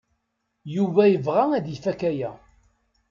Yuba 0.75 1.03
yebɣa 1.07 1.43
ad 1.57 1.65
ifak 1.75 2.01
aya. 2.09 2.31